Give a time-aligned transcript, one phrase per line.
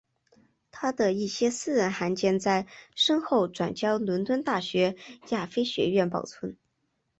[0.71, 2.65] 他的一些私人函件在
[2.95, 4.95] 身后转交伦敦大学
[5.29, 6.57] 亚非学院保存。